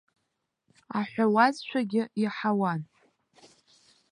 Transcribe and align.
Аҳәауазшәагьы 0.99 2.03
иаҳауан. 2.21 2.81